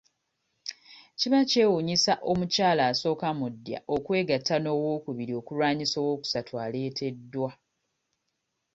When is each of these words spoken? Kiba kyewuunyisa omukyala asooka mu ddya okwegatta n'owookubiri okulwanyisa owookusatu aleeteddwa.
Kiba 1.19 1.39
kyewuunyisa 1.49 2.13
omukyala 2.31 2.81
asooka 2.91 3.27
mu 3.39 3.47
ddya 3.53 3.79
okwegatta 3.95 4.55
n'owookubiri 4.59 5.33
okulwanyisa 5.41 5.95
owookusatu 6.03 6.53
aleeteddwa. 6.63 7.49